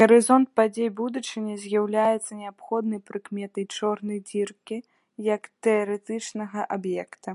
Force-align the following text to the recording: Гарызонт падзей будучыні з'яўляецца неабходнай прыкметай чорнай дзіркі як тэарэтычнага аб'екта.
Гарызонт 0.00 0.48
падзей 0.58 0.90
будучыні 1.00 1.54
з'яўляецца 1.64 2.32
неабходнай 2.44 3.00
прыкметай 3.12 3.64
чорнай 3.80 4.18
дзіркі 4.30 4.76
як 5.34 5.42
тэарэтычнага 5.68 6.60
аб'екта. 6.80 7.30